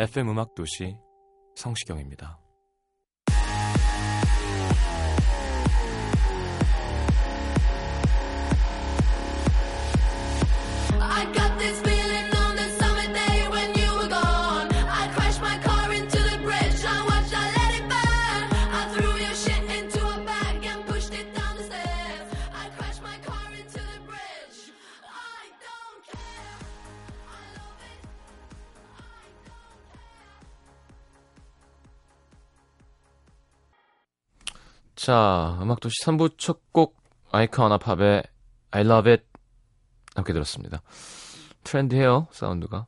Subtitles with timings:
[0.00, 0.96] FM 음악 도시
[1.56, 2.40] 성시경입니다.
[35.10, 36.96] 자, 음악도시 3부 첫 곡
[37.32, 38.22] 아이카나 팝의
[38.70, 39.24] I Love It
[40.14, 40.82] 함께 들었습니다.
[41.64, 42.86] 트렌드해요, 사운드가.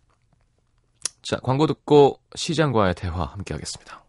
[1.22, 4.04] 자, 광고 듣고 시장과의 대화 함께 하겠습니다.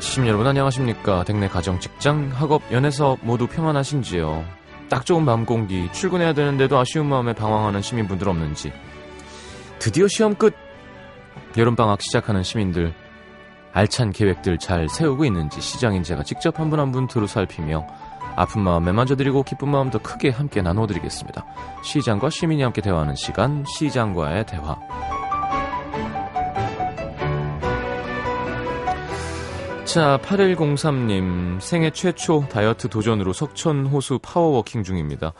[0.00, 1.24] 시민 여러분 안녕하십니까?
[1.24, 4.63] 댁내 가정, 직장, 학업, 연애사업 모두 평안하신지요?
[4.94, 8.72] 딱 좋은 밤 공기, 출근해야 되는데도 아쉬운 마음에 방황하는 시민분들 없는지.
[9.80, 10.54] 드디어 시험 끝!
[11.56, 12.94] 여름방학 시작하는 시민들,
[13.72, 17.84] 알찬 계획들 잘 세우고 있는지 시장인 제가 직접 한 분 한 분 두루 살피며
[18.36, 21.44] 아픈 마음 매만져드리고 기쁜 마음 더 크게 함께 나눠드리겠습니다.
[21.82, 24.78] 시장과 시민이 함께 대화하는 시간, 시장과의 대화.
[29.94, 35.34] 자, 8103님, 생애 최초 다이어트 도전으로 석천 호수 power walking 중입니다.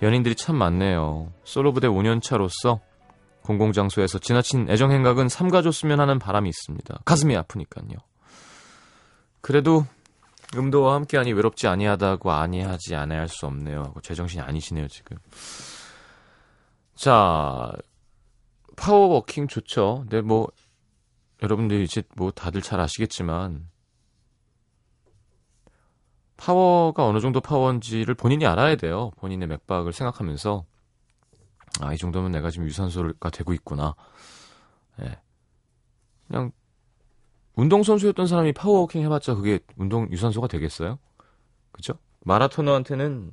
[0.00, 1.32] 연인들이 참 많네요.
[1.42, 2.78] 솔로부대 5년차로서
[3.42, 7.00] 공공장소에서 지나친 애정행각은 삼가줬으면 하는 바람이 있습니다.
[7.04, 7.96] 가슴이 아프니까요.
[9.40, 9.84] 그래도
[10.54, 13.80] 음도와 함께하니 외롭지 아니하다고 아니하지 않아야 할 수 없네요.
[13.80, 15.16] 하고 제정신이 아니시네요, 지금.
[16.94, 17.72] 자,
[18.76, 20.02] 파워워킹 좋죠.
[20.02, 20.46] 근데 뭐,
[21.42, 23.66] 여러분들이 이제 뭐 다들 잘 아시겠지만,
[26.36, 29.10] 파워가 어느 정도 파워인지를 본인이 알아야 돼요.
[29.16, 30.64] 본인의 맥박을 생각하면서
[31.80, 33.94] 아, 이 정도면 내가 지금 유산소가 되고 있구나.
[35.00, 35.18] 예.
[36.26, 36.52] 그냥
[37.54, 40.98] 운동 선수였던 사람이 power walking 해봤자 그게 운동 유산소가 되겠어요?
[41.72, 41.94] 그죠?
[42.24, 43.30] 마라토너한테는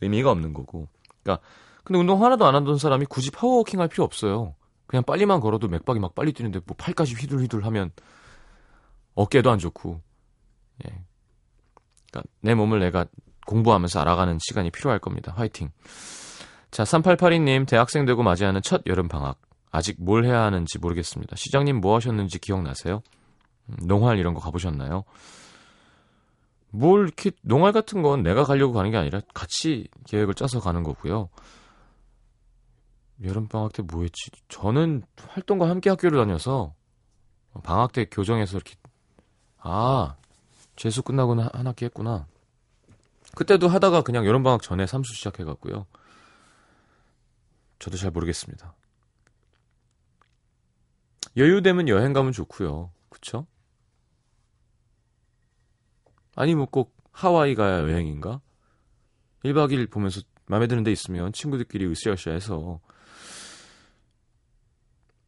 [0.00, 0.88] 의미가 없는 거고.
[1.22, 1.44] 그러니까
[1.84, 4.54] 근데 운동 하나도 안 하던 사람이 굳이 power walking 할 필요 없어요.
[4.86, 7.92] 그냥 빨리만 걸어도 맥박이 막 빨리 뛰는데 뭐 팔까지 휘둘휘둘 하면
[9.14, 10.00] 어깨도 안 좋고.
[10.86, 11.04] 예.
[12.16, 13.06] 그러니까 내 몸을 내가
[13.46, 15.32] 공부하면서 알아가는 시간이 필요할 겁니다.
[15.36, 15.70] 화이팅.
[16.70, 19.38] 자, 3882님, 대학생 되고 맞이하는 첫 여름방학.
[19.70, 21.36] 아직 뭘 해야 하는지 모르겠습니다.
[21.36, 23.02] 시장님 뭐 하셨는지 기억나세요?
[23.68, 25.04] 음, 농활 이런 거 가보셨나요?
[26.70, 31.28] 뭘 이렇게, 농활 같은 건 내가 가려고 가는 게 아니라 같이 계획을 짜서 가는 거고요.
[33.22, 34.30] 여름방학 때 뭐 했지?
[34.48, 36.74] 저는 활동과 함께 학교를 다녀서
[37.62, 38.74] 방학 때 교정에서 이렇게,
[39.58, 40.16] 아,
[40.76, 42.26] 재수 끝나고 한 학기 했구나.
[43.34, 45.86] 그때도 하다가 그냥 여름방학 전에 삼수 시작해갖고요.
[47.78, 48.74] 저도 잘 모르겠습니다.
[51.36, 52.90] 여유되면 여행 가면 좋고요.
[53.10, 53.46] 그쵸?
[56.34, 58.42] 아니 뭐 꼭 하와이 가야 여행인가?
[59.42, 62.78] 1박 2일 보면서 마음에 드는 데 있으면 친구들끼리 으쌰으쌰 해서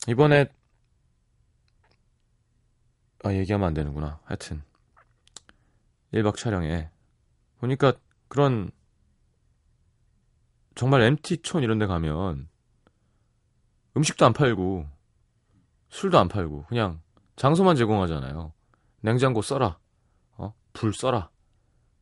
[0.07, 0.53] 이번에
[3.25, 4.21] 아 얘기하면 안 되는구나.
[4.25, 4.63] 하여튼
[6.13, 6.91] 1박 촬영에
[7.61, 7.93] 보니까
[8.29, 8.71] 그런
[10.75, 12.49] 정말 MT촌 이런 데 가면
[13.97, 14.87] 음식도 안 팔고
[15.91, 17.01] 술도 안 팔고 그냥
[17.37, 18.53] 장소만 제공하잖아요.
[19.01, 19.79] 냉장고 써라.
[20.37, 20.55] 어?
[20.73, 21.31] 불 써라.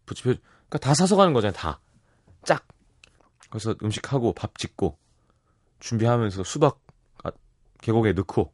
[0.05, 1.55] 부치표 그러니까 다 사서 가는 거잖아요.
[1.55, 1.81] 다.
[2.45, 2.67] 짝.
[3.51, 4.99] 그래서 음식하고 밥 짓고
[5.81, 6.81] 준비하면서 수박
[7.23, 7.31] 아,
[7.81, 8.53] 계곡에 넣고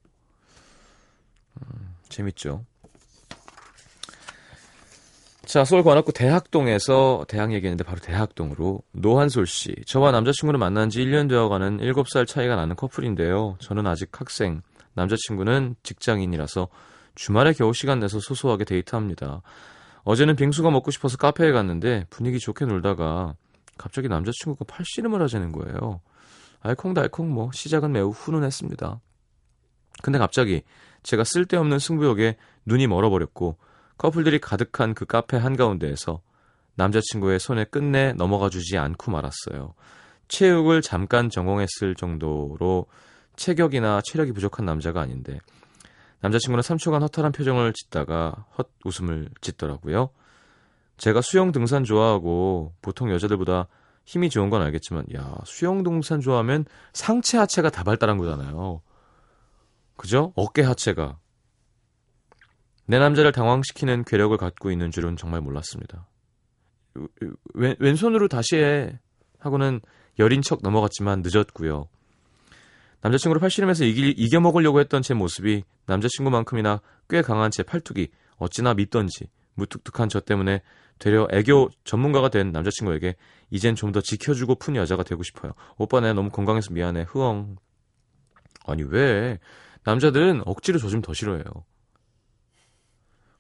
[1.56, 2.64] 음, 재밌죠.
[5.52, 9.75] 자, 서울 관악구 대학동에서 대학 얘기했는데 바로 대학동으로 노한솔 씨.
[9.84, 13.58] 저와 남자친구를 만난 지 1년 되어가는 7살 차이가 나는 커플인데요.
[13.60, 14.62] 저는 아직 학생,
[14.94, 16.69] 남자친구는 직장인이라서
[17.16, 19.43] 주말에 겨우 시간 내서 소소하게 데이트합니다.
[20.04, 23.34] 어제는 빙수가 먹고 싶어서 카페에 갔는데 분위기 좋게 놀다가
[23.76, 26.00] 갑자기 남자친구가 팔씨름을 하자는 거예요.
[26.60, 29.02] 알콩달콩 뭐 시작은 매우 훈훈했습니다.
[30.02, 30.62] 근데 갑자기
[31.02, 33.58] 제가 쓸데없는 승부욕에 눈이 멀어버렸고
[34.02, 36.22] 커플들이 가득한 그 카페 한가운데에서
[36.75, 39.75] 남자친구의 손에 끝내 넘어가 주지 않고 말았어요.
[40.26, 42.87] 체육을 잠깐 전공했을 정도로
[43.37, 45.38] 체격이나 체력이 부족한 남자가 아닌데
[46.19, 50.10] 남자친구는 3초간 허탈한 표정을 짓다가 헛 웃음을 짓더라고요.
[50.96, 53.69] 제가 수영 등산 좋아하고 보통 여자들보다
[54.05, 58.82] 힘이 좋은 건 알겠지만 야 수영 등산 좋아하면 상체 하체가 다 발달한 거잖아요.
[59.96, 60.32] 그죠?
[60.34, 61.19] 어깨 하체가
[62.92, 66.06] 내 남자를 당황시키는 괴력을 갖고 있는 줄은 정말 몰랐습니다.
[67.54, 69.00] 왼, 왼손으로 다시 해
[69.38, 69.80] 하고는
[70.18, 71.88] 여린 척 넘어갔지만 늦었고요.
[73.00, 79.30] 남자친구를 팔씨름해서 이기, 이겨 먹으려고 했던 제 모습이 남자친구만큼이나 꽤 강한 제 팔뚝이 어찌나 밉던지
[79.54, 80.60] 무뚝뚝한 저 때문에
[80.98, 83.16] 되려 애교 전문가가 된 남자친구에게
[83.48, 85.52] 이젠 좀 더 지켜주고 푼 여자가 되고 싶어요.
[85.78, 87.06] 오빠 내가 너무 건강해서 미안해.
[87.08, 87.56] 흐엉.
[88.66, 89.38] 아니 왜
[89.84, 91.44] 남자들은 억지로 저좀더 싫어해요.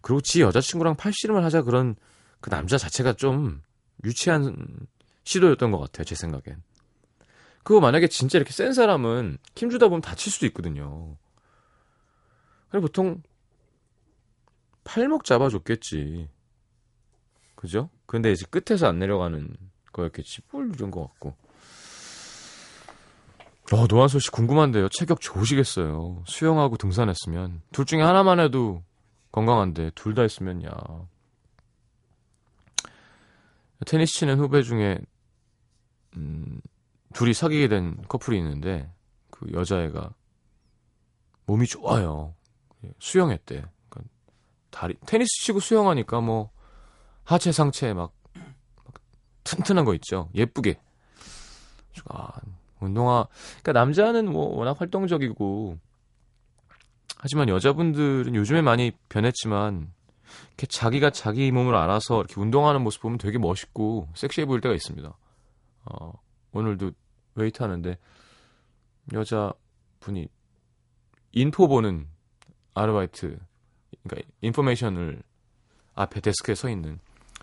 [0.02, 1.96] 그리고 지 여자친구랑 팔씨름을 하자 그런
[2.40, 3.62] 그 남자 자체가 좀
[4.04, 4.86] 유치한
[5.24, 6.04] 시도였던 것 같아요.
[6.04, 6.62] 제 생각엔.
[7.62, 11.16] 그거 만약에 진짜 이렇게 센 사람은 힘 주다 보면 다칠 수도 있거든요.
[12.68, 13.22] 그래 보통
[14.84, 16.28] 팔목 잡아줬겠지.
[17.54, 17.88] 그죠?
[18.06, 19.56] 근데 이제 끝에서 안 내려가는
[19.92, 20.42] 거였겠지.
[20.42, 21.36] 뿔 이런 것 같고.
[23.72, 24.88] 어, 노한솔 씨 궁금한데요.
[24.88, 26.24] 체격 좋으시겠어요.
[26.26, 27.62] 수영하고 등산했으면.
[27.72, 28.82] 둘 중에 하나만 해도
[29.32, 30.70] 건강한데, 둘다 했으면, 야.
[33.86, 34.98] 테니스 치는 후배 중에,
[36.16, 36.60] 음,
[37.14, 38.92] 둘이 사귀게 된 커플이 있는데,
[39.30, 40.14] 그 여자애가
[41.46, 42.34] 몸이 좋아요.
[42.98, 43.64] 수영했대.
[43.88, 44.14] 그러니까
[44.70, 46.50] 다리, 테니스 치고 수영하니까 뭐,
[47.24, 48.94] 하체 상체 막, 막
[49.44, 50.28] 튼튼한 거 있죠.
[50.34, 50.78] 예쁘게.
[52.08, 52.32] 아,
[52.80, 53.26] 운동화.
[53.62, 55.78] 그러니까 남자는 뭐 워낙 활동적이고
[57.22, 59.92] 하지만 여자분들은 요즘에 많이 변했지만
[60.48, 65.16] 이렇게 자기가 자기 몸을 알아서 이렇게 운동하는 모습 보면 되게 멋있고 섹시해 보일 때가 있습니다.
[65.84, 66.12] 어,
[66.50, 66.90] 오늘도
[67.36, 67.96] weight 하는데
[69.12, 70.26] 여자분이
[71.30, 72.08] info 보는
[72.74, 73.38] 아르바이트
[74.02, 75.22] 그러니까 information을
[75.94, 76.98] 앞에 데스크에 서 있는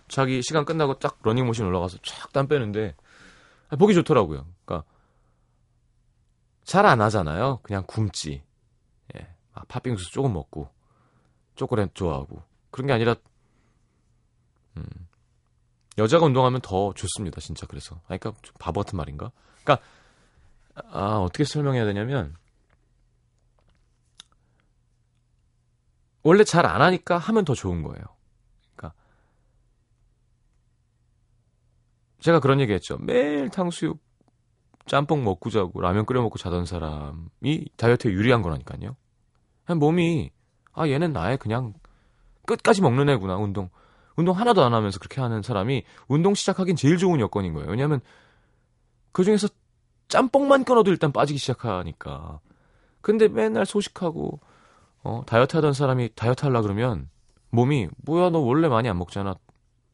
[0.10, 2.96] 자기 시간 끝나고 딱 러닝머신 올라가서 쫙 땀 빼는데
[3.80, 4.46] 보기 좋더라고요.
[4.66, 4.86] 그러니까
[6.66, 7.60] 잘 안 하잖아요.
[7.64, 8.44] 그냥 굶지.
[9.60, 9.62] 예.
[9.62, 10.70] 막 팥빙수 조금 먹고
[11.56, 12.42] 초콜릿 좋아하고
[12.72, 13.16] 그런 게 아니라
[14.78, 14.86] 음.
[15.98, 17.42] 여자가 운동하면 더 좋습니다.
[17.42, 17.96] 진짜 그래서.
[18.08, 19.32] 아 그러니까 좀 바보 같은 말인가?
[19.64, 19.86] 그러니까
[20.76, 22.36] 아, 어떻게 설명해야 되냐면
[26.24, 28.04] 원래 잘 안 하니까 하면 더 좋은 거예요.
[32.20, 32.98] 제가 그런 얘기 했죠.
[32.98, 34.00] 매일 탕수육
[34.86, 38.96] 짬뽕 먹고 자고 라면 끓여 먹고 자던 사람이 다이어트에 유리한 거라니까요.
[39.78, 40.32] 몸이
[40.74, 41.74] 아 얘는 나의 그냥
[42.46, 43.70] 끝까지 먹는 애구나 운동
[44.16, 47.70] 운동 하나도 안 하면서 그렇게 하는 사람이 운동 시작하긴 제일 좋은 여건인 거예요.
[47.70, 48.02] 왜냐하면
[49.12, 49.48] 그 중에서
[50.08, 52.40] 짬뽕만 끊어도 일단 빠지기 시작하니까.
[53.02, 54.40] 근데 맨날 소식하고
[55.04, 57.10] 어, 다이어트 하던 사람이 다이어트 하려 그러면
[57.52, 59.36] 몸이 뭐야 너 원래 많이 안 먹잖아.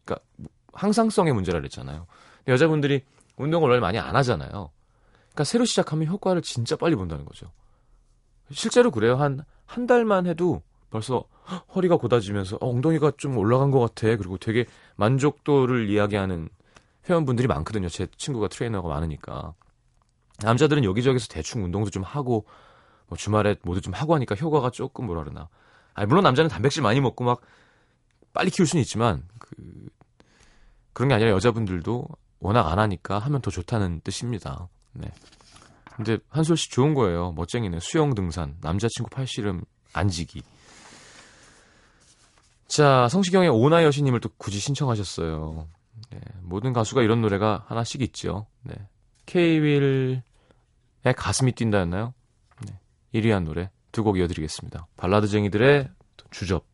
[0.03, 0.25] 그러니까
[0.73, 2.07] 항상성의 문제라 그랬잖아요.
[2.47, 3.03] 여자분들이
[3.37, 4.49] 운동을 원래 많이 안 하잖아요.
[4.49, 7.51] 그러니까 새로 시작하면 효과를 진짜 빨리 본다는 거죠.
[8.51, 9.15] 실제로 그래요.
[9.17, 11.25] 한, 한 달만 해도 벌써
[11.75, 14.15] 허리가 고다지면서 어, 엉덩이가 좀 올라간 것 같아.
[14.15, 16.49] 그리고 되게 만족도를 이야기하는
[17.09, 17.89] 회원분들이 많거든요.
[17.89, 19.53] 제 친구가 트레이너가 많으니까.
[20.41, 22.45] 남자들은 여기저기서 대충 운동도 좀 하고
[23.07, 25.49] 뭐 주말에 모두 좀 하고 하니까 효과가 조금 뭐라 그러나.
[25.93, 27.41] 아니, 물론 남자는 단백질 많이 먹고 막
[28.33, 29.55] 빨리 키울 수는 있지만 그
[30.93, 32.07] 그런 게 아니라 여자분들도
[32.39, 34.67] 워낙 안 하니까 하면 더 좋다는 뜻입니다.
[34.93, 35.09] 네.
[35.95, 37.31] 근데 한솔 씨 좋은 거예요.
[37.33, 37.79] 멋쟁이네.
[37.79, 40.41] 수영 등산, 남자친구 팔씨름 안지기.
[42.67, 45.67] 자, 성시경의 오나 여신님을 또 굳이 신청하셨어요.
[46.11, 48.47] 네, 모든 가수가 이런 노래가 하나씩 있죠.
[48.63, 48.75] 네.
[49.25, 50.21] K-윌의
[51.15, 52.13] 가슴이 뛴다였나요?
[52.65, 52.79] 네.
[53.13, 54.87] 1위 한 노래 두 곡 이어드리겠습니다.
[54.97, 55.89] 발라드쟁이들의
[56.31, 56.65] 주접.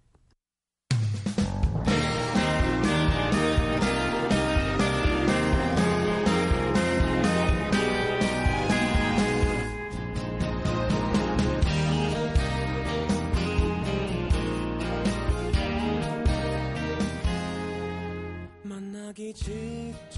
[19.34, 20.12] 직전까지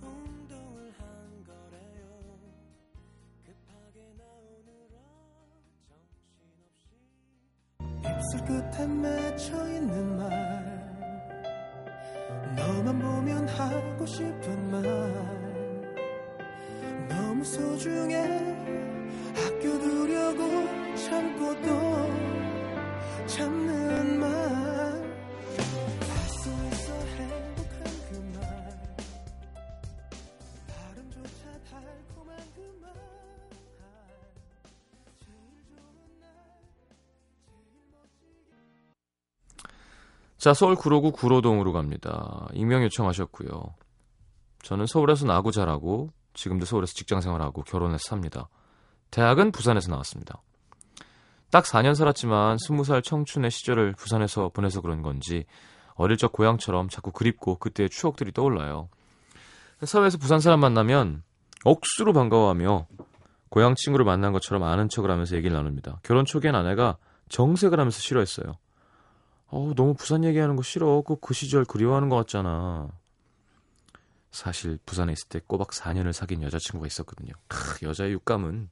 [0.00, 1.04] 운동을 한
[1.44, 2.06] 거래요.
[3.44, 4.96] 급하게 나오느라
[6.00, 6.88] 정신없이
[8.00, 10.24] 입술 끝에 맺혀 있는 말.
[12.56, 14.82] 너만 보면 하고 싶은 말.
[17.08, 18.14] 너무 소중해.
[19.34, 20.40] 학교 두려고
[20.96, 21.68] 참고도
[23.26, 23.83] 참는
[40.44, 42.46] 자, 서울 구로구 구로동으로 갑니다.
[42.52, 43.64] 익명 요청하셨고요.
[44.62, 48.50] 저는 서울에서 나고 자라고 지금도 서울에서 직장 생활하고 결혼해서 삽니다.
[49.10, 50.42] 대학은 부산에서 나왔습니다.
[51.50, 55.46] 딱 4년 살았지만 20살 청춘의 시절을 부산에서 보내서 그런 건지
[55.94, 58.90] 어릴 적 고향처럼 자꾸 그립고 그때의 추억들이 떠올라요.
[59.82, 61.22] 사회에서 부산 사람 만나면
[61.64, 62.86] 억수로 반가워하며
[63.48, 66.00] 고향 친구를 만난 것처럼 아는 척을 하면서 얘기를 나눕니다.
[66.02, 66.98] 결혼 초기엔 아내가
[67.30, 68.58] 정색을 하면서 싫어했어요.
[69.48, 71.02] 어우, 너무 부산 얘기하는 거 싫어.
[71.02, 72.88] 꼭 그 시절 그리워하는 것 같잖아.
[74.30, 77.32] 사실 부산에 있을 때 꼬박 4년을 사귄 여자친구가 있었거든요.
[77.46, 78.68] 크, 여자의 육감은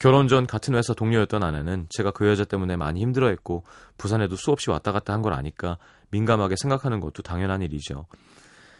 [0.00, 3.64] 결혼 전 같은 회사 동료였던 아내는 제가 그 여자 때문에 많이 힘들어했고
[3.98, 5.78] 부산에도 수없이 왔다 갔다 한 걸 아니까
[6.10, 8.06] 민감하게 생각하는 것도 당연한 일이죠.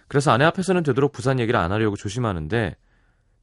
[0.08, 2.74] 그래서 아내 앞에서는 되도록 부산 얘기를 안 하려고 조심하는데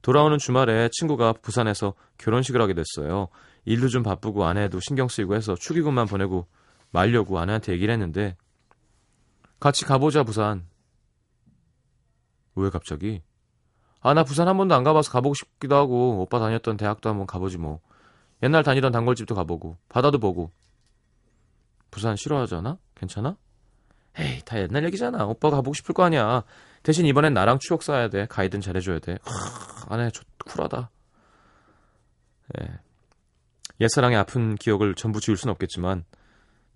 [0.01, 3.29] 돌아오는 주말에 친구가 부산에서 결혼식을 하게 됐어요.
[3.65, 6.47] 일도 좀 바쁘고 아내도 신경 쓰이고 해서 축의금만 보내고
[6.91, 8.36] 말려고 아내한테 얘기를 했는데
[9.60, 10.67] 같이 가보자 부산.
[12.56, 13.22] 왜 갑자기?
[14.01, 17.58] 아 나 부산 한 번도 안 가봐서 가보고 싶기도 하고 오빠 다녔던 대학도 한번 가보지
[17.58, 17.82] 뭐.
[18.44, 20.51] 옛날 다니던 단골집도 가보고 바다도 보고.
[21.91, 22.77] 부산 싫어하잖아?
[22.96, 23.36] 괜찮아?
[24.20, 25.25] 에이 다 옛날 얘기잖아.
[25.25, 26.44] 오빠가 가보고 싶을 거 아니야.
[26.84, 28.25] 대신 이번엔 나랑 추억 쌓아야 돼.
[28.27, 29.17] 가이든 잘해줘야 돼.
[29.24, 30.89] 하, 아내 좋 쿨하다.
[32.62, 32.79] 예.
[33.82, 36.06] 옛사랑의 아픈 기억을 전부 지울 순 없겠지만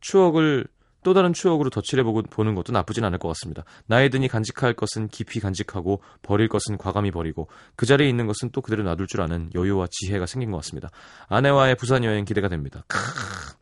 [0.02, 0.66] 추억을
[1.04, 3.64] 또 다른 추억으로 덧칠해보고 보는 것도 나쁘진 않을 것 같습니다.
[3.88, 8.62] 나이 드니 간직할 것은 깊이 간직하고 버릴 것은 과감히 버리고 그 자리에 있는 것은 또
[8.62, 10.92] 그대로 놔둘 줄 아는 여유와 지혜가 생긴 것 같습니다.
[11.28, 12.84] 아내와의 부산 여행 기대가 됩니다.
[12.88, 13.56] 크으.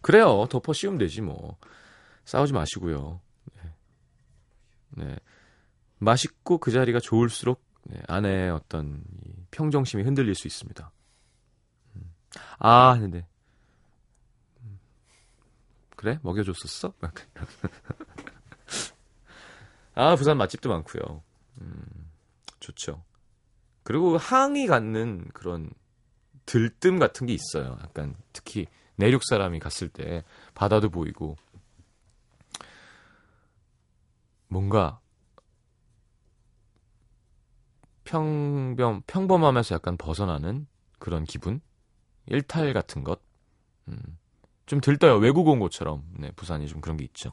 [0.00, 0.46] 그래요.
[0.48, 1.56] 덮어 씌우면 되지 뭐.
[2.24, 3.20] 싸우지 마시고요.
[3.56, 3.74] 네.
[4.90, 5.16] 네.
[5.98, 10.92] 맛있고 그 자리가 좋을수록 네, 아내의 어떤 이 평정심이 흔들릴 수 있습니다.
[11.96, 12.14] 음.
[12.58, 13.26] 아, 근데
[16.02, 16.18] 그래?
[16.22, 16.92] 먹여줬었어?
[19.94, 21.22] 아, 부산 맛집도 많고요.
[21.60, 22.10] 음,
[22.58, 23.04] 좋죠.
[23.84, 25.70] 그리고 항이 갖는 그런
[26.44, 27.78] 들뜸 같은 게 있어요.
[27.84, 28.66] 약간 특히
[28.96, 31.36] 내륙 사람이 갔을 때 바다도 보이고
[34.48, 34.98] 뭔가
[38.02, 40.66] 평범 평범하면서 약간 벗어나는
[40.98, 41.60] 그런 기분,
[42.26, 43.20] 일탈 같은 것.
[43.86, 44.18] 음.
[44.66, 45.16] 좀 들떠요.
[45.16, 46.04] 외국 온 것처럼.
[46.18, 47.32] 네, 부산이 좀 그런 게 있죠.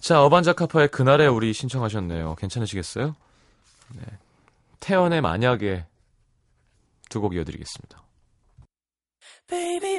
[0.00, 2.36] 자, 어반자카파의 그날에 우리 신청하셨네요.
[2.36, 3.16] 괜찮으시겠어요?
[3.96, 4.02] 네.
[4.80, 5.86] 태연의 만약에
[7.10, 8.02] 두 곡 이어드리겠습니다.
[9.48, 9.98] Baby,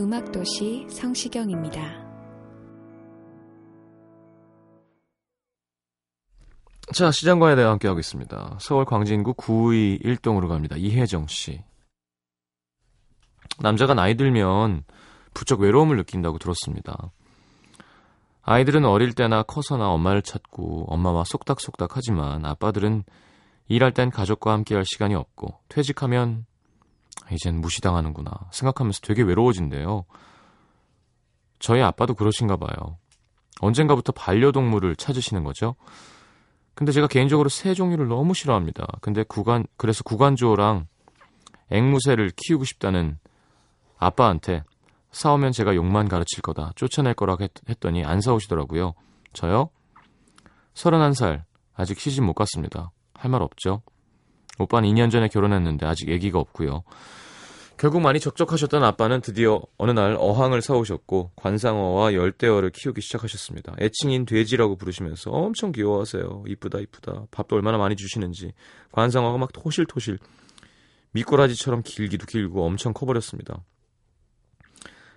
[0.00, 1.80] 음악도시 성시경입니다.
[6.94, 8.58] 자, 시장과에 대해 함께하고 있습니다.
[8.60, 10.76] 서울 광진구 9의 1동으로 갑니다.
[10.76, 11.64] 이혜정 씨.
[13.58, 14.84] 남자가 나이 들면
[15.34, 17.10] 부쩍 외로움을 느낀다고 들었습니다.
[18.42, 23.02] 아이들은 어릴 때나 커서나 엄마를 찾고 엄마와 쏙닥쏙닥 하지만 아빠들은
[23.66, 26.46] 일할 땐 가족과 함께할 시간이 없고 퇴직하면
[27.30, 30.04] 이젠 무시당하는구나 생각하면서 되게 외로워진대요.
[31.58, 32.98] 저희 아빠도 그러신가 봐요.
[33.60, 35.74] 언젠가부터 반려동물을 찾으시는 거죠.
[36.74, 38.86] 근데 제가 개인적으로 새 종류를 너무 싫어합니다.
[39.00, 40.86] 근데 구간 그래서 구간조랑
[41.70, 43.18] 앵무새를 키우고 싶다는
[43.98, 44.62] 아빠한테
[45.10, 46.72] 싸우면 제가 욕만 가르칠 거다.
[46.76, 48.94] 쫓아낼 거라고 했, 했더니 안 싸우시더라고요.
[49.32, 49.70] 저요?
[50.74, 51.42] 31살.
[51.74, 52.92] 아직 시집 못 갔습니다.
[53.14, 53.82] 할 말 없죠.
[54.58, 56.82] 오빠는 2년 전에 결혼했는데 아직 아기가 없고요.
[57.78, 63.76] 결국 많이 적적하셨던 아빠는 드디어 어느 날 어항을 사오셨고 관상어와 열대어를 키우기 시작하셨습니다.
[63.80, 66.42] 애칭인 돼지라고 부르시면서 엄청 귀여워하세요.
[66.48, 67.26] 이쁘다 이쁘다.
[67.30, 68.52] 밥도 얼마나 많이 주시는지.
[68.90, 70.18] 관상어가 막 토실토실
[71.12, 73.62] 미꾸라지처럼 길기도 길고 엄청 커버렸습니다.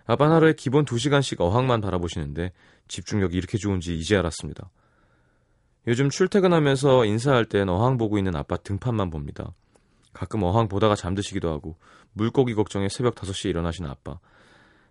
[0.06, 2.52] 아빠는 하루에 기본 2시간씩 어항만 바라보시는데
[2.88, 4.70] 집중력이 이렇게 좋은지 이제 알았습니다.
[5.88, 9.54] 요즘 출퇴근하면서 인사할 땐 어항 보고 있는 아빠 등판만 봅니다.
[10.14, 11.76] 가끔 어항 보다가 잠드시기도 하고
[12.14, 14.20] 물고기 걱정에 새벽 5시에 일어나시는 아빠.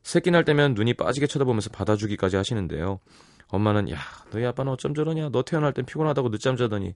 [0.03, 2.99] 새끼 날 때면 눈이 빠지게 쳐다보면서 받아주기까지 하시는데요.
[3.49, 3.99] 엄마는 야
[4.31, 6.95] 너희 아빠는 어쩜 저러냐 너 태어날 땐 피곤하다고 늦잠 자더니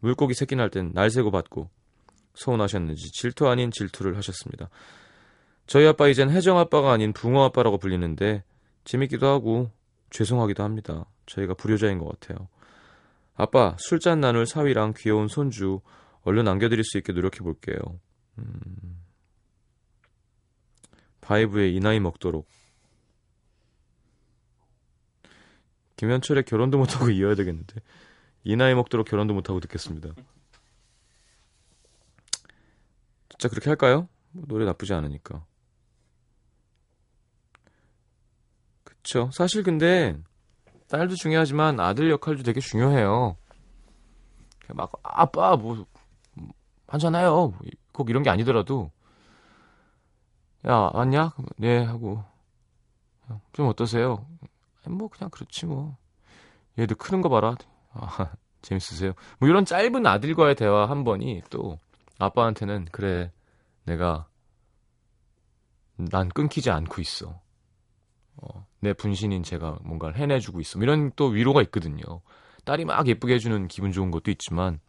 [0.00, 1.68] 물고기 새끼 날 땐 날 새고 받고
[2.34, 4.68] 서운하셨는지 질투 아닌 질투를 하셨습니다.
[5.66, 8.44] 저희 아빠 이젠 혜정 아빠가 아닌 붕어 아빠라고 불리는데
[8.84, 9.70] 재밌기도 하고
[10.10, 11.06] 죄송하기도 합니다.
[11.26, 12.48] 저희가 불효자인 것 같아요.
[13.36, 15.80] 아빠 술잔 나눌 사위랑 귀여운 손주
[16.22, 17.78] 얼른 남겨드릴 수 있게 노력해 볼게요.
[18.38, 19.04] 음...
[21.20, 22.48] 바이브의 이 나이 먹도록
[25.96, 27.80] 김현철의 결혼도 못하고 이어야 되겠는데
[28.44, 30.10] 이 나이 먹도록 결혼도 못하고 듣겠습니다.
[33.28, 34.08] 진짜 그렇게 할까요?
[34.30, 35.44] 뭐 노래 나쁘지 않으니까.
[38.84, 39.30] 그쵸.
[39.32, 40.16] 사실 근데
[40.88, 43.36] 딸도 중요하지만 아들 역할도 되게 중요해요.
[44.68, 45.86] 막 아빠 뭐
[46.86, 47.54] 한잔해요.
[47.92, 48.90] 꼭 이런 게 아니더라도
[50.66, 51.32] 야 왔냐?
[51.56, 52.24] 네 하고
[53.52, 54.26] 좀 어떠세요?
[54.88, 55.96] 뭐 그냥 그렇지 뭐.
[56.78, 57.56] 얘도 크는 거 봐라.
[57.92, 59.12] 아, 재밌으세요?
[59.38, 61.78] 뭐 이런 짧은 아들과의 대화 한 번이 또
[62.18, 63.32] 아빠한테는 그래
[63.84, 64.26] 내가
[65.96, 67.40] 난 끊기지 않고 있어.
[68.36, 70.58] 어, 내 분신인 제가 뭔가를 해내주고.
[70.74, 72.02] 뭐 이런 또 위로가 있거든요.
[72.64, 74.80] 딸이 막 예쁘게 해주는 기분 좋은 것도 있지만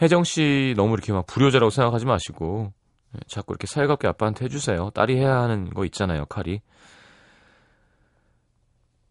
[0.00, 2.72] 혜정 씨 너무 이렇게 막 불효자라고 생각하지 마시고
[3.14, 4.90] 예, 자꾸 이렇게 살갑게 아빠한테 해주세요.
[4.90, 6.60] 딸이 해야 하는 거 있잖아요, 역할이.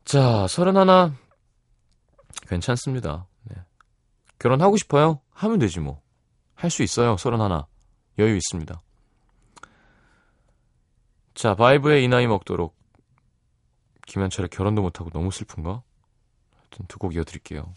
[0.06, 1.14] 자, 서른 하나
[2.48, 3.28] 괜찮습니다.
[3.44, 3.56] 네.
[4.40, 5.22] 결혼하고 싶어요?
[5.32, 6.02] 하면 되지 뭐.
[6.56, 7.68] 할 수 있어요, 서른 하나.
[8.20, 8.82] 여유 있습니다.
[11.34, 12.76] 자, 바이브의 이 나이 먹도록
[14.12, 15.84] 김현철의 결혼도 못하고 너무 슬픈가?
[16.58, 17.74] 하여튼 두 곡 이어드릴게요.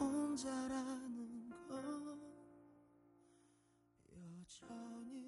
[0.00, 2.20] 혼자라는 건
[4.16, 5.21] 여전히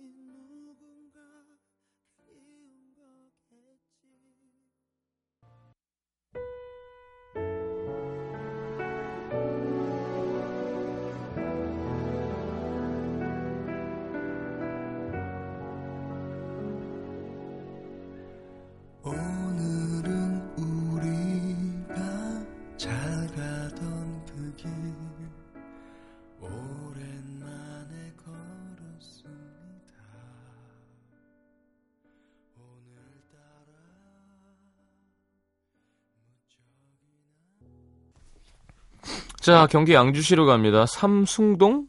[39.45, 40.87] 자, 경기 양주시로 갑니다.
[40.87, 41.87] 삼숭동?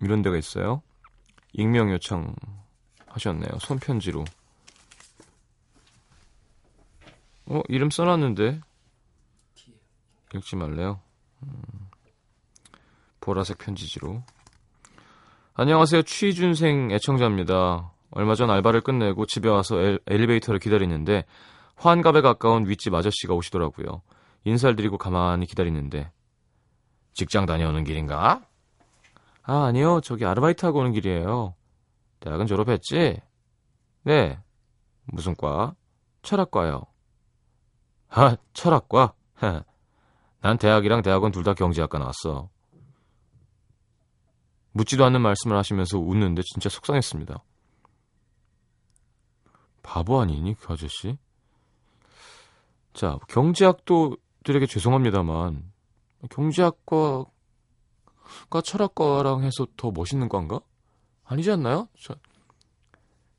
[0.00, 0.80] 이런 데가 있어요.
[1.52, 2.34] 익명 요청
[3.08, 3.58] 하셨네요.
[3.58, 4.24] 손편지로.
[7.44, 8.58] 어, 이름 써놨는데.
[10.34, 10.98] 읽지 말래요.
[11.42, 11.62] 음,
[13.20, 14.22] 보라색 편지지로.
[15.52, 16.04] 안녕하세요.
[16.04, 17.92] 취준생 애청자입니다.
[18.12, 21.26] 얼마 전 알바를 끝내고 집에 와서 엘, 엘리베이터를 기다리는데
[21.76, 24.00] 환갑에 가까운 윗집 아저씨가 오시더라고요.
[24.44, 26.10] 인사를 드리고 가만히 기다리는데
[27.14, 28.44] 직장 다녀오는 길인가?
[29.42, 30.00] 아, 아니요.
[30.02, 31.54] 저기 아르바이트하고 오는 길이에요.
[32.20, 33.20] 대학은 졸업했지?
[34.02, 34.40] 네.
[35.04, 35.74] 무슨 과?
[36.22, 36.84] 철학과요.
[38.08, 39.14] 아, 철학과?
[40.40, 42.48] 난 대학이랑 대학원 둘 다 경제학과 나왔어.
[44.72, 47.42] 묻지도 않는 말씀을 하시면서 웃는데 진짜 속상했습니다.
[49.82, 51.18] 바보 아니니, 그 아저씨?
[52.94, 55.70] 자, 경제학도들에게 죄송합니다만,
[56.30, 57.30] 경제학과가
[58.62, 60.60] 철학과랑 해서 더 멋있는 과인가?
[61.24, 61.88] 아니지 않나요?
[62.00, 62.14] 저,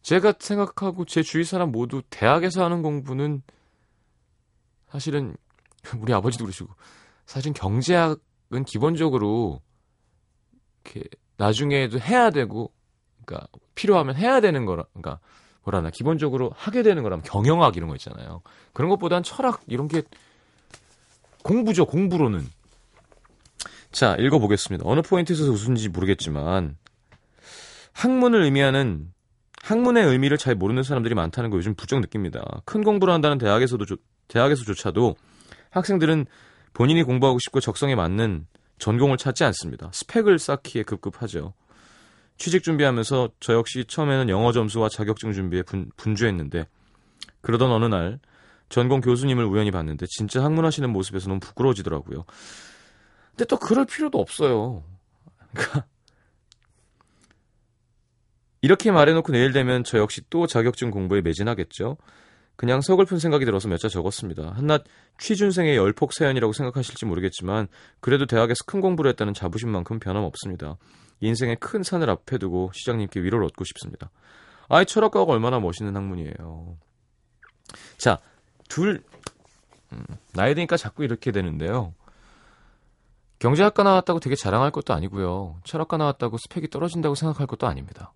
[0.02, 3.42] 제가 생각하고 제 주위 사람 모두 대학에서 하는 공부는
[4.90, 5.36] 사실은
[6.00, 6.74] 우리 아버지도 그러시고
[7.26, 9.62] 사실 경제학은 기본적으로
[10.84, 11.04] 이렇게
[11.38, 12.72] 나중에도 해야 되고
[13.26, 15.20] 그러니까 필요하면 해야 되는 거라 그러니까
[15.64, 18.42] 뭐라나 기본적으로 하게 되는 거라면 경영학 이런 거 있잖아요.
[18.74, 20.04] 그런 것보단 철학 이런 게
[21.44, 22.48] 공부죠 공부로는
[23.96, 24.84] 자 읽어보겠습니다.
[24.86, 26.76] 어느 포인트에서 웃은지 모르겠지만
[27.94, 29.08] 학문을 의미하는
[29.64, 32.44] 학문의 의미를 잘 모르는 사람들이 많다는 거 요즘 부쩍 느낍니다.
[32.66, 33.96] 큰 공부를 한다는 대학에서도 조-
[34.28, 35.16] 대학에서조차도
[35.72, 36.26] 학생들은
[36.74, 38.48] 본인이 공부하고 싶고 적성에 맞는
[38.80, 39.90] 전공을 찾지 않습니다.
[39.94, 41.54] 스펙을 쌓기에 급급하죠.
[42.38, 46.66] 취직 준비하면서 저 역시 처음에는 영어 점수와 자격증 준비에 분, 분주했는데
[47.40, 48.20] 그러던 어느 날
[48.68, 52.26] 전공 교수님을 우연히 봤는데 진짜 학문하시는 모습에서 너무 부끄러워지더라고요.
[53.36, 54.84] 근데 또 그럴 필요도 없어요.
[55.54, 55.86] 그러니까
[58.62, 61.98] 이렇게 말해놓고 내일 되면 저 역시 또 자격증 공부에 매진하겠죠.
[62.56, 64.52] 그냥 서글픈 생각이 들어서 몇 자 적었습니다.
[64.52, 64.86] 한낱
[65.20, 67.68] 취준생의 열폭 사연이라고 생각하실지 모르겠지만
[68.00, 70.78] 그래도 대학에서 큰 공부를 했다는 자부심만큼 변함없습니다.
[71.20, 74.10] 인생의 큰 산을 앞에 두고 시장님께 위로를 얻고 싶습니다.
[74.70, 76.78] 아이 철학과가 얼마나 멋있는 학문이에요.
[77.98, 78.20] 자,
[78.70, 79.04] 둘
[79.92, 81.94] 음, 나이 드니까 자꾸 이렇게 되는데요.
[83.40, 85.60] 경제학과 나왔다고 되게 자랑할 것도 아니고요.
[85.64, 88.14] 철학과 나왔다고 스펙이 떨어진다고 생각할 것도 아닙니다.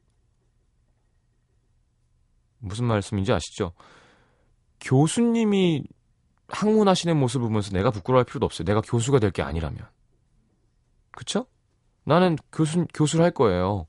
[2.59, 3.73] 무슨 말씀인지 아시죠?
[4.81, 5.83] 교수님이
[6.47, 8.65] 학문하시는 모습을 보면서 내가 부끄러워할 필요도 없어요.
[8.65, 9.85] 내가 교수가 될 게 아니라면.
[11.11, 11.45] 그쵸?
[12.05, 13.87] 나는 교수, 교수를 할 거예요.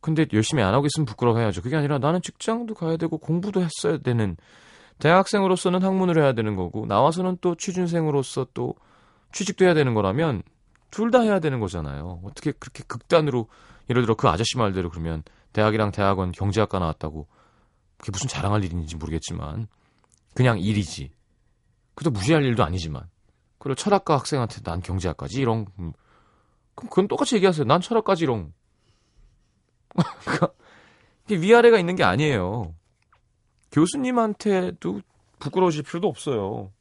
[0.00, 1.62] 근데 열심히 안 하고 있으면 부끄러워해야죠.
[1.62, 4.36] 그게 아니라 나는 직장도 가야 되고 공부도 했어야 되는
[4.98, 8.74] 대학생으로서는 학문을 해야 되는 거고 나와서는 또 취준생으로서 또
[9.32, 10.42] 취직도 해야 되는 거라면
[10.90, 12.20] 둘 다 해야 되는 거잖아요.
[12.24, 13.48] 어떻게 그렇게 극단으로
[13.88, 17.26] 예를 들어 그 아저씨 말대로 그러면 대학이랑 대학원 경제학과 나왔다고
[17.96, 19.68] 그게 무슨 자랑할 일인지 모르겠지만
[20.34, 21.10] 그냥 일이지.
[21.94, 23.08] 그래도 무시할 일도 아니지만
[23.58, 25.92] 그리고 철학과 학생한테 난 경제학까지 이런 음,
[26.74, 27.66] 그럼 그건 똑같이 얘기하세요.
[27.66, 28.52] 난 철학까지 이런
[30.24, 30.50] 그러니까
[31.26, 32.74] 이게 위아래가 있는 게 아니에요.
[33.72, 35.00] 교수님한테도
[35.38, 36.72] 부끄러우실 필요도 없어요.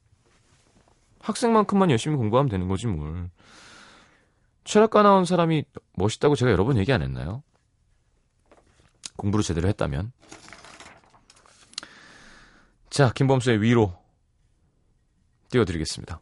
[1.21, 3.29] 학생만큼만 열심히 공부하면 되는 거지 뭘.
[4.63, 7.43] 철학과 나온 사람이 멋있다고 제가 여러 번 얘기 안 했나요?
[9.17, 10.11] 공부를 제대로 했다면.
[12.89, 13.97] 자, 김범수의 위로
[15.49, 16.21] 띄워드리겠습니다.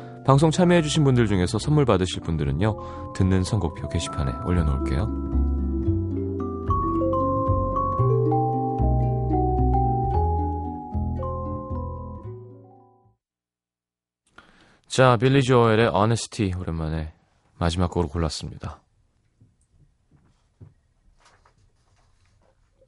[0.25, 5.31] 방송 참여해주신 분들 중에서 선물 받으실 분들은요, 듣는 선곡표 게시판에 올려놓을게요.
[14.87, 17.13] 자, 빌리 조엘의 Honesty 오랜만에
[17.57, 18.81] 마지막 곡으로 골랐습니다.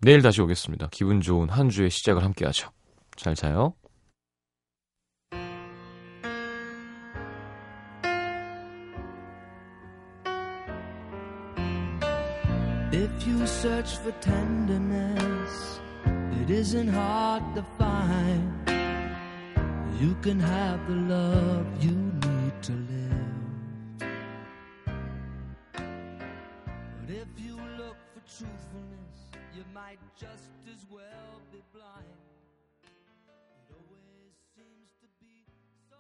[0.02, 0.90] 내일 다시 오겠습니다.
[0.92, 2.70] 기분 좋은 한 주의 시작을 함께 하죠.
[3.16, 3.74] 잘 자요.
[13.64, 15.80] Search for tenderness,
[16.42, 18.52] it isn't hard to find.
[20.02, 21.96] You can have the love you
[22.28, 24.10] need to live.
[27.00, 29.18] But if you look for truthfulness,
[29.56, 31.43] you might just as well